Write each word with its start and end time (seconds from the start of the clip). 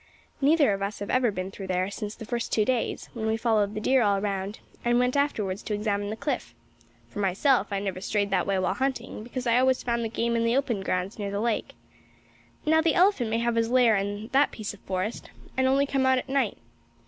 Neither 0.41 0.73
of 0.73 0.81
us 0.81 0.97
has 0.97 1.11
ever 1.11 1.29
been 1.29 1.51
through 1.51 1.67
there 1.67 1.91
since 1.91 2.15
the 2.15 2.25
first 2.25 2.51
two 2.51 2.65
days, 2.65 3.07
when 3.13 3.27
we 3.27 3.37
followed 3.37 3.75
the 3.75 3.79
deer 3.79 4.01
all 4.01 4.19
round, 4.19 4.59
and 4.83 4.97
went 4.97 5.15
afterwards 5.15 5.61
to 5.61 5.75
examine 5.75 6.09
the 6.09 6.15
cliff. 6.15 6.55
For 7.07 7.19
myself, 7.19 7.67
I 7.69 7.77
never 7.79 8.01
strayed 8.01 8.31
that 8.31 8.47
way 8.47 8.57
while 8.57 8.73
hunting 8.73 9.21
because 9.23 9.45
I 9.45 9.59
always 9.59 9.83
found 9.83 10.03
the 10.03 10.09
game 10.09 10.35
in 10.35 10.43
the 10.43 10.57
open 10.57 10.81
grounds 10.81 11.19
near 11.19 11.29
the 11.29 11.39
lake. 11.39 11.75
Now 12.65 12.81
the 12.81 12.95
elephant 12.95 13.29
may 13.29 13.37
have 13.37 13.53
his 13.53 13.69
lair 13.69 13.95
in 13.95 14.29
that 14.31 14.49
piece 14.49 14.73
of 14.73 14.79
forest, 14.79 15.29
and 15.55 15.67
only 15.67 15.85
come 15.85 16.07
out 16.07 16.17
at 16.17 16.27
night. 16.27 16.57